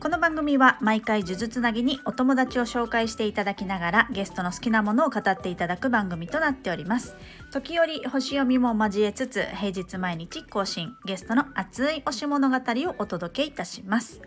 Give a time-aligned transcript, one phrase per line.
[0.00, 7.16] この番組は毎回呪術つなぎにお友達を紹介していただきながらゲストの好きなものを語っていただく番組となっております
[7.52, 14.20] 時折星読みも交えつつ平日毎日更新ゲストの熱い推し物語をお届けいたします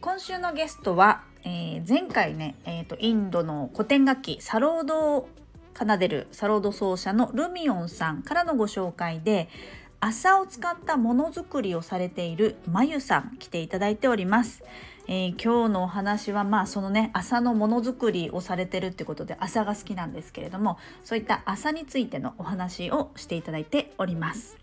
[0.00, 5.28] 今週のゲストは、えー、前回ね、えーと、インドの古典楽器サロードを
[5.78, 9.50] 奏でるサロード奏者のルミオンさんからのご紹介で
[10.00, 14.62] 麻を使ったものづくりをされているまゆさん来ていただいております。
[15.06, 24.56] えー、今日のお話はまあそのね麻のものづくりをされてるってことで麻が好きなんですけれどもそういった麻についてのお話をしていただいております。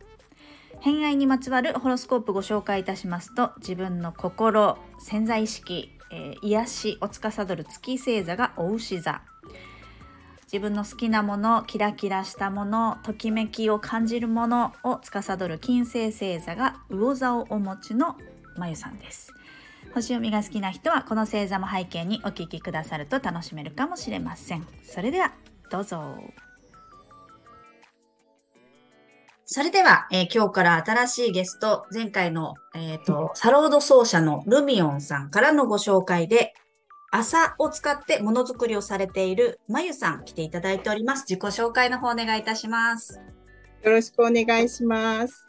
[0.80, 9.22] 偏愛にまつわるホロスコープご紹介いたしますと自分の心潜在意識、えー、癒しを司る月星座がお牛座
[10.52, 18.18] 自分の好きなものキラキラしたものときめきを感じるものを司る金星星座が魚座をお持ちの
[18.58, 19.32] まゆさんです
[19.94, 25.34] 星読みが好きな人はこの星座も背景にお聞きくださると楽しめるかもしれませんそれでは
[25.70, 26.16] どうぞ
[29.54, 36.54] それでは、えー、今日から新しいゲスト、前回の、えーと、サロード奏者のルミオンさんからのご紹介で、
[37.12, 41.26] 朝を使ってものづくりをされているまゆさん来ていただいております。
[41.28, 43.20] 自己紹介の方お願いいたします。
[43.84, 45.46] よろしくお願いします。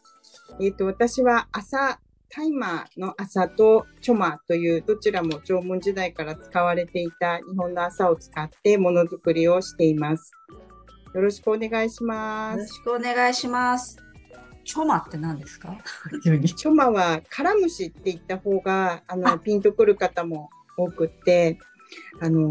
[0.60, 2.00] えっ、ー、と、私は朝、
[2.34, 10.32] タイマーの朝とチョマというどちらも縄文時代から使われていた日本の朝を使ってものづくりをしています。
[11.14, 12.58] よろしくお願いします。
[12.58, 13.98] よろしくお願いします。
[14.64, 15.76] チョマって何ですか？
[16.24, 21.58] チョマはカラムシって言った方があのピンとくる方も多くって、
[22.20, 22.48] あの、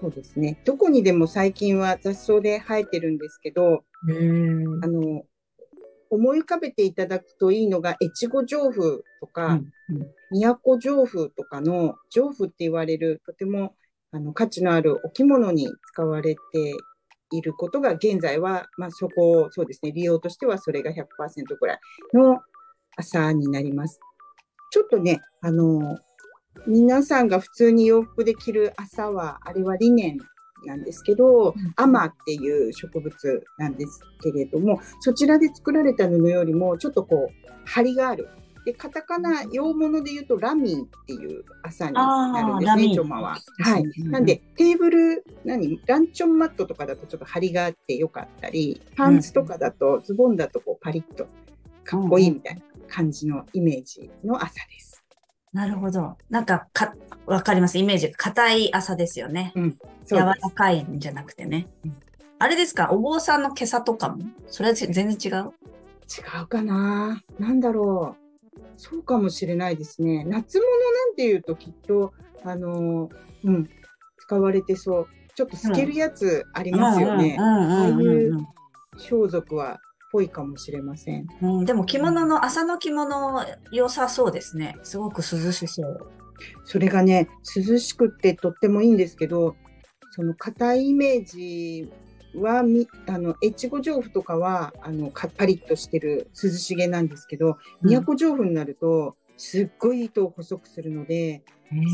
[0.00, 0.60] そうですね。
[0.64, 3.82] どこにでも最近は雑草で生えてるんですけど、
[4.82, 5.24] あの、
[6.16, 9.60] 思い浮かべていただくといいのが、越後上風とか、
[10.30, 13.74] 都上風とかの上風って言われる、とても
[14.12, 16.40] あの価値のあるお着物に使われて
[17.32, 21.04] いることが、現在は、まあ、そこ、そうですね、利用としてはそれが100%
[21.60, 21.80] ぐらい
[22.14, 22.40] の
[22.96, 24.00] 朝になります。
[24.70, 25.98] ちょっとね、あの、
[26.66, 30.18] 皆さんが普通に洋服で着る朝は、あれはリネン
[30.66, 38.28] なんですけど、アマっていう植物なんですけれども、そちらで作られた布よりも、ちょっとこう、張りがある。
[38.66, 43.38] で、カタカナ、洋物で言うとラミーっていう朝になるんですね、チョマは。
[43.60, 43.84] はい。
[44.04, 51.28] なんで、テーブル、何ランチョンマットとかだとちょっと張りがあってよかったり、パンツとかだと、ズボンだとこうパリッと
[51.84, 54.85] かっこいいみたいな感じのイメージの朝です。
[55.56, 56.18] なるほど。
[56.28, 56.94] なんか、か、
[57.24, 57.78] わかります。
[57.78, 58.12] イメージ。
[58.12, 59.52] 硬い朝ですよね。
[59.54, 59.78] うん。
[60.06, 61.66] 柔らかいんじゃなくてね。
[61.82, 61.96] うん、
[62.38, 62.90] あれですか？
[62.92, 64.18] お坊さんの今朝とかも？
[64.48, 65.54] それは全然違う？
[66.08, 68.16] 違うかななんだろ
[68.54, 68.60] う。
[68.76, 70.24] そうかもしれないですね。
[70.24, 72.12] 夏物なんていうときっと、
[72.44, 73.08] あの
[73.42, 73.70] うん、
[74.18, 75.08] 使われてそう。
[75.34, 77.38] ちょっと透けるやつありますよね。
[77.40, 78.46] ああいう
[78.98, 79.80] 装束は
[80.16, 81.26] ぽいかもしれません。
[81.42, 84.78] うん、でも着物の、朝の着物良さそうですね。
[84.82, 86.10] すごく涼しそう。
[86.64, 89.56] それがね、涼しくってとってもいいんですけど、
[90.12, 91.90] その硬いイメージ
[92.34, 101.42] はみあの越後上布とかはあのパリッとしてる涼しげなんですけど、都上布になるとすっごい糸を細くするので、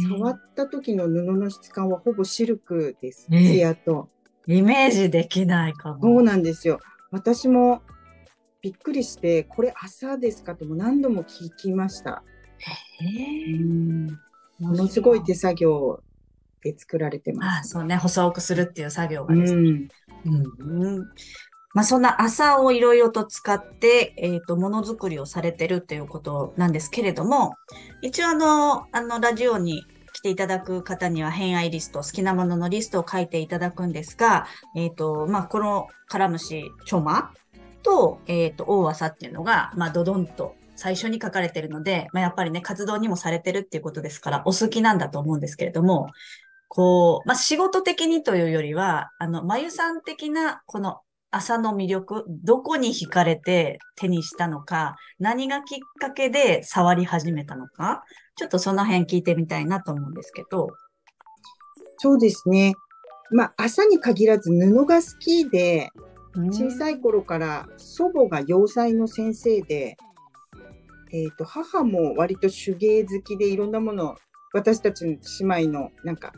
[0.09, 3.27] 触った時の布の質感はほぼシルクです。
[3.27, 4.09] ツヤと。
[4.47, 6.01] イメージできないかも。
[6.01, 6.79] そうなんですよ。
[7.11, 7.83] 私も
[8.63, 12.23] びっくりして、これ朝ですかとも何度も聞きました。
[12.59, 13.59] へ
[14.61, 16.01] ものすごい手作業
[16.63, 17.77] で作られてます。
[17.77, 19.89] あそうね、細くするっていう作業がですね。
[20.27, 21.09] うん、うん
[21.75, 27.55] まあ、そんな朝をいろいろと使って、えっ、ー、と、ものづくりをされてるっていうことなんですけれども、
[28.03, 29.83] 一応あの、あの、ラジオに
[30.13, 34.47] 来ていただく方には偏愛リスト、好きなもののリストを書いていただくんですが、
[34.77, 37.33] えっ、ー、と、まあ、このカラムシ、チョマ
[37.83, 46.09] と、えっ、ー、と、大朝っていうのが、まあ、ドドンと最初に書かれてるので、まあ、やっぱりね、活動にもされてるっていうことですから、お好きなんだと思うんですけれども、
[46.69, 51.01] こう、まあ、仕事的にというよりは、あの、まゆさん的な、この
[51.31, 58.05] 朝の魅力、どこに惹かれて手にしたのか、何がきっかけで触り始めたのか、
[58.37, 60.69] ちょっとその辺聞いてみたいなと思うんですけど。
[61.99, 62.75] そうですね。
[63.31, 65.91] まあ、朝に限らず布が好きで、
[66.35, 69.97] 小さい頃から祖母が洋裁の先生で、
[71.13, 74.17] えっ、と、母も割と手芸好きでいろんなもの、
[74.55, 75.19] 私たち姉
[75.67, 76.33] 妹のなんか、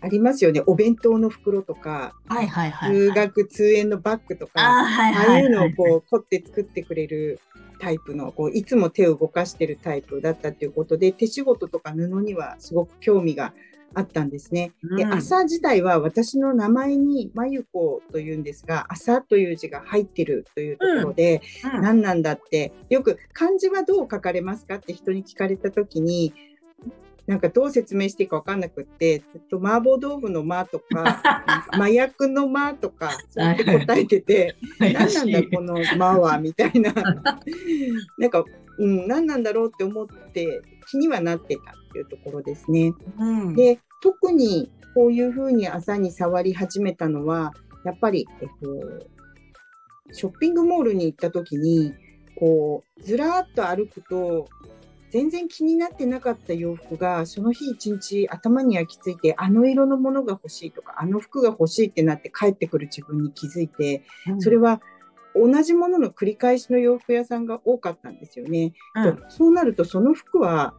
[0.00, 0.62] ありますよね。
[0.66, 7.40] お弁当の袋とか、はいはいはい、通学通園のバッグとか、あ,、はいはいああいうのをこう凝って作ってくれる
[7.80, 13.54] タイプのこういつも手を動かしてるタイプだったということで手仕事とか布にはすごく興味が
[13.94, 14.72] あったんですね。
[14.96, 15.14] で、うん。
[15.14, 21.42] 朝自体は私の名前にまゆこというんですが、朝という字が入ってるというところで、
[21.74, 21.82] うん。
[21.82, 26.34] 何なんだって、よく漢字はどう書かれますかって人に聞かれたときに、
[27.26, 31.22] なんかどう説明していいか分かんなくって、ずっと麻婆豆腐の間とか、
[31.72, 36.92] 麻薬の間とか、そうやって答えてて、何なんだこの間はみたいな、
[38.18, 38.44] なんか、
[38.78, 40.60] うん、何なんだろうって思って
[40.90, 42.92] 気にはなってたっていうところですね。
[43.18, 47.52] うん、で、特にこういうふうに朝に触り始めたのは、
[47.84, 49.06] やっぱり、えっと、
[50.12, 51.94] ショッピングモールに行った時に、
[52.36, 54.48] こう、ずらーっと歩くと、
[55.14, 64.02] 全然気になってなかった洋服が、その日一日頭に焼き付いて、あの色のものが欲しいとか、あの服が欲しいってなって帰ってくる自分に気づいて、
[64.40, 64.80] それは
[65.36, 68.72] 同じものの繰り返しの洋服屋さんが多かったんですよね。
[68.96, 69.16] うん。
[69.16, 70.74] とそうなるとその服は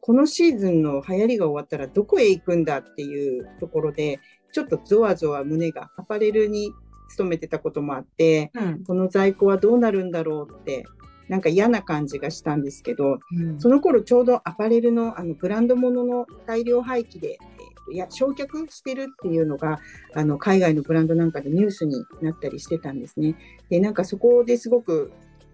[0.00, 4.18] このシーズンの流行りが終わったらどこへ行くんだっていうところで
[4.52, 6.72] ちょっとゾワゾワ胸がアパレルに
[7.08, 8.82] 勤めてたこともあってうん。
[8.82, 10.84] この在庫はどうなるんだろうって
[11.28, 19.78] なんか嫌な感じがしたんですけどうんその頃ちょうどアパレルのあのブランド物の大量廃棄で、えーといや焼却してるっていうのが
[20.14, 23.36] あの海外のブランドなんかでニュースになったりしてたんですね。
[23.68, 25.12] でなんかそこですごく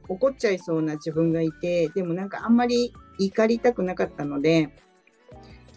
[0.09, 4.71] 怒っちゃいそうな自分がいてでもなんかあんまり怒りたくなかったので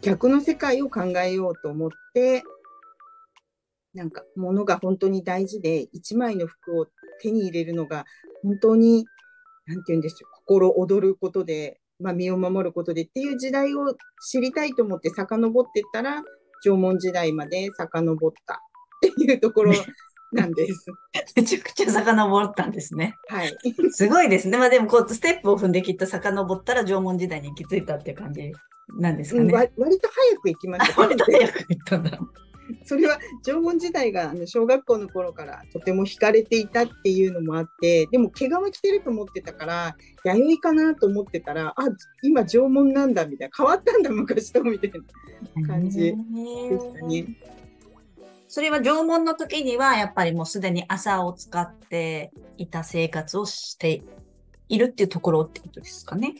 [0.01, 2.43] 逆の世界を考えようと思って
[3.93, 6.87] なんか物が本当に大事で一枚の服を
[7.21, 8.05] 手に入れるのが
[8.41, 9.05] 本当に
[9.65, 13.95] なんて言うんでしょう心躍ることで、まあ、身を守ることでっていう時代を
[14.29, 16.23] 知りたいと思って遡ってったら
[16.63, 18.57] 縄文時代まで遡ったっ
[19.01, 19.73] ていうところ
[20.31, 20.85] なんです。
[21.35, 23.15] めちゃくちゃ遡ったんですね。
[23.27, 23.55] はい。
[23.91, 24.57] すごいですね。
[24.57, 28.51] まあでもこうステップを踏んできっと遡ったら縄文時代に行き着いたっていう感じ
[28.97, 29.45] なんですかね。
[29.45, 30.99] うんわ割と早く行きました。
[31.01, 32.19] 割と早く行ったんだ。
[32.83, 41.83] それは縄文時代があの小学校の頃からとても惹かれていたっていうのもあってでも毛皮着てると思ってたから弥生かなと思ってたらあ
[42.21, 44.91] 今縄文なんだみたいな変わったんだ昔とみたい
[45.55, 47.27] な感じでしたね。
[48.47, 54.03] それは縄文の時にはやっぱりもうすでに朝を使っていた生活をして
[54.69, 56.35] いるっていうところってことですかね。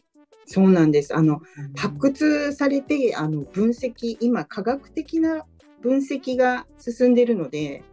[0.46, 1.42] そうなんですあの
[1.76, 5.46] 発掘されてあの分析今科学的な
[5.84, 7.84] 分析が進んでるので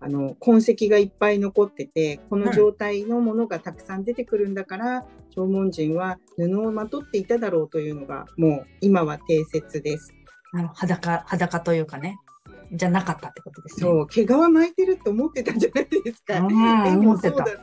[0.00, 5.04] あの痕跡がいっぱい残っててこの状態のものがたくさん出てくるんだから、
[5.34, 10.12] 縄文人は布をまとっていただろうというのがもう今は定説です。
[10.54, 12.18] あの裸、裸というかね、
[12.72, 13.80] じゃなかったってことですね。
[13.82, 16.40] そう毛皮巻いてると思ってたじゃないですか。
[16.40, 17.58] うんで思ってたもそうだっ。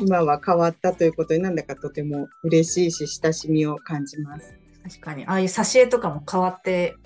[0.00, 4.56] 今は変わったということになんだかとても嬉しいし親しみを感じます。
[4.84, 5.26] 確かに。
[5.26, 7.04] ああいう挿絵とかも変わってうん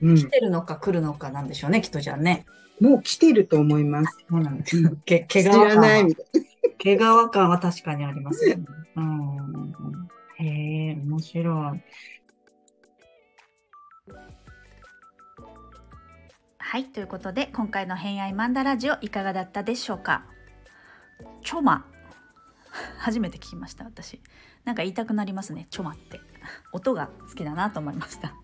[0.00, 2.46] 来てるのか来るのかなんでしょうね、きっとじゃあね。
[2.80, 4.18] もう来てると思います。
[4.28, 4.96] そうなんです。
[5.04, 6.70] け 毛皮知らない感みたいな。
[6.78, 8.64] 毛皮感は確かにありますよね。
[8.96, 10.08] うん。
[10.36, 11.82] へえ、面白い。
[16.58, 20.26] はい、ということで今回の偏愛マンダラジオいかがだったでしょうか？
[21.42, 21.86] チョマ
[22.98, 24.20] 初めて聞きました私
[24.64, 26.20] なんか言いたくなりますねチョマって
[26.72, 28.34] 音が好きだなと思いました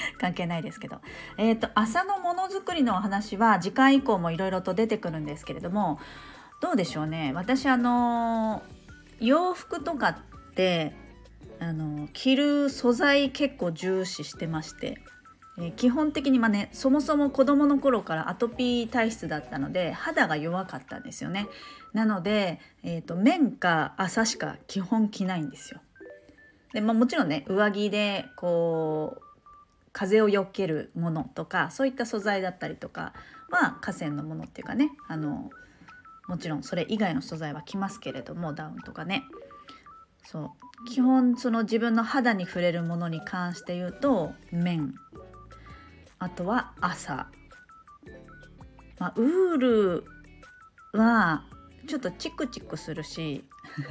[0.20, 1.00] 関係ないですけど。
[1.38, 5.98] えっ、と朝のものづくりのお話は次回以降もいろいろと出てくるんですけれども
[6.60, 7.32] どうでしょうね。
[7.34, 8.62] 私あの
[9.20, 10.16] 洋服とかっ
[10.54, 10.94] て
[11.60, 15.00] あの着る素材結構重視してまして
[15.58, 21.46] えー基本的にまあねそもそも子供の頃からアトピー体質だったので肌が弱かったんですよね。
[21.92, 25.80] なので、えー、と綿か朝しか基本着ないんですよ。
[26.72, 29.22] で、まあ、もちろんね上着でこう
[30.02, 33.12] 風をよけるものとかそういった素材だったりとか
[33.50, 35.50] は河川のものっていうかねあの
[36.26, 39.24] もちろんそれ以外の素材は着ますけれどもダウンとかね。
[40.24, 40.52] そ
[40.84, 40.88] う。
[40.88, 44.94] 基本その自分の肌に触れるものに関して言うと綿。
[46.18, 47.28] あとは朝、
[48.98, 50.04] まあ、ウール
[50.92, 51.44] は
[51.86, 53.44] ちょっとチクチクするし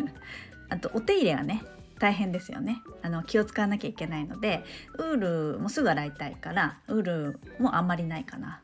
[0.70, 1.62] あとお手入れがね
[2.02, 4.64] 大変ですよねあの気を使わなきゃいけないので
[4.98, 8.60] ウールもすぐ洗いたいからウールもあんまりないかな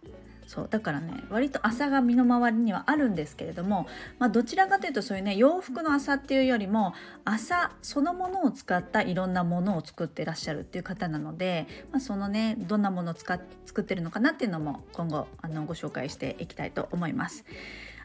[0.47, 3.85] そうだからね割と麻が身の回りにはあるんですけれども、
[4.17, 17.45] まあ、どちらかというとそういうね洋服の麻っていうよりも麻そのものを使ったいろんなものを作ってらっしゃるっていう方なので、まあ、そのねどんなものを使っ作ってるのかなっていうのも今後あのご紹介していきたいと思います。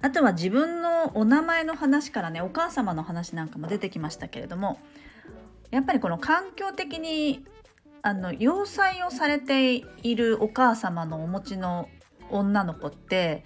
[0.02, 4.80] あとは自分のお名前の話からねお母様の話なんかも出てきましたけれども
[5.72, 7.44] やっぱりこの環境的に
[8.02, 11.88] あの洋裁をされているお母様のお持ちの
[12.30, 13.44] 女の子って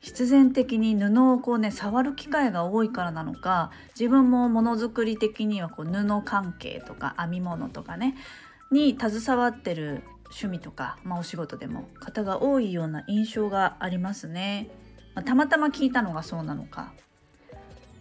[0.00, 8.16] 必然的に布をこうね触る機会が多いからなのか自分もものづくり的にはこう布関係とか編み物とかね
[8.70, 14.68] に携わってる趣味とか、まあ、お仕事でも方が多いような印象がありますね。
[15.14, 16.92] まあ、たまたま聞いたのがそうなのか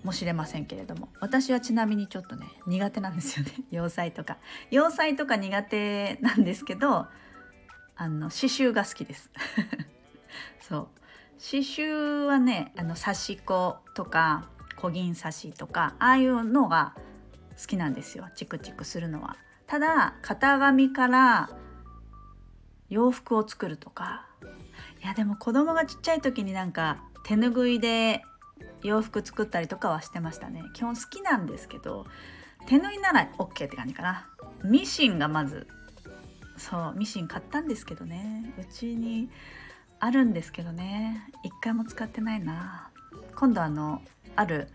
[0.08, 3.52] もしれませんけれども私はちなみにちょっとね苦手なんですよね。
[3.72, 4.38] 洋裁とか。
[4.72, 7.08] 洋裁とか苦手なんですけど
[7.98, 9.30] あの刺繍が好きです。
[10.62, 10.88] そう。
[11.40, 14.48] 刺繍はねあの刺し子とか
[14.78, 16.96] 小銀刺しとかああいうのが
[17.60, 18.30] 好きなんですよ。
[18.34, 19.36] チクチクするのは。
[19.66, 21.50] ただ型紙から
[22.88, 24.26] 洋服を作るとか。
[25.04, 28.24] いやでも子供がちっちゃい時になんか手ぬぐいで
[28.84, 30.64] 洋服作ったりとかはしてましたね。
[30.74, 32.06] 基本好きなんですけど
[32.68, 34.28] 手縫いなら OK って感じかな。
[34.64, 35.68] ミシンがまず
[36.58, 38.54] そうミシン買ったんですけどね。
[38.60, 39.30] うちに
[40.00, 41.32] あるんですけどね。
[41.44, 42.92] 一回も使ってないな。
[43.36, 44.02] 今度あの
[44.36, 44.68] ある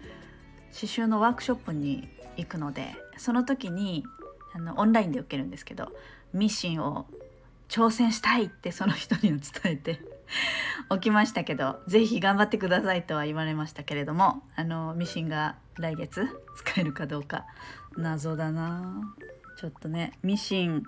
[0.72, 4.04] 刺繍のワークショップに行くのでその時に
[4.54, 5.88] あのオンラインで受けるんですけど
[6.32, 7.06] ミシンを
[7.68, 10.00] 挑戦したいってその人に伝えて
[10.90, 17.46] 起きましたけど是非頑張ってくださいとは言われましたけれどもあのミシンが来月使えるかどうか
[17.96, 19.14] 謎だな。
[19.58, 20.82] ちょっとねミシン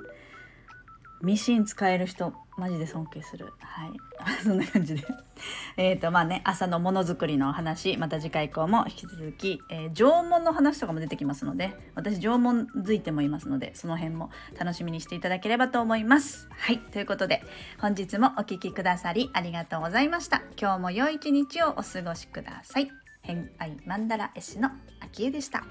[1.25, 3.53] ミシン使える人マジで尊敬する。
[3.59, 3.91] はい。
[4.45, 5.03] そんな感じで。
[5.77, 16.49] えっとまあね朝のものづくりの話また次回以降も引き続き、えー、縄文の話とかも出てきますので私縄文づいてもいますのでその辺も楽しみにしていただければと思います。
[16.51, 16.79] はい。
[16.79, 17.43] ということで
[17.81, 20.43] 本日もお聴きくださりありがとうございました。
[20.61, 22.91] 今日も良い一日をお過ごしください。
[23.23, 25.65] 偏愛マンダラ絵師の秋江でした。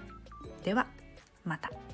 [0.63, 0.87] では
[1.45, 1.92] また。